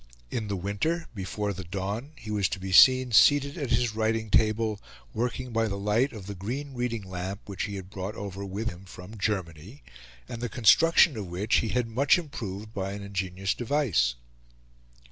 In 0.31 0.47
the 0.47 0.55
winter, 0.55 1.07
before 1.13 1.53
the 1.53 1.63
dawn, 1.63 2.13
he 2.15 2.31
was 2.31 2.49
to 2.49 2.59
be 2.59 2.71
seen, 2.71 3.11
seated 3.11 3.55
at 3.55 3.69
his 3.69 3.93
writing 3.93 4.31
table, 4.31 4.81
working 5.13 5.53
by 5.53 5.67
the 5.67 5.77
light 5.77 6.11
of 6.11 6.25
the 6.25 6.33
green 6.33 6.73
reading 6.73 7.03
lamp 7.03 7.41
which 7.45 7.65
he 7.65 7.75
had 7.75 7.91
brought 7.91 8.15
over 8.15 8.43
with 8.43 8.67
him 8.69 8.85
from 8.85 9.19
Germany, 9.19 9.83
and 10.27 10.41
the 10.41 10.49
construction 10.49 11.15
of 11.17 11.27
which 11.27 11.57
he 11.57 11.67
had 11.67 11.87
much 11.87 12.17
improved 12.17 12.73
by 12.73 12.93
an 12.93 13.03
ingenious 13.03 13.53
device. 13.53 14.15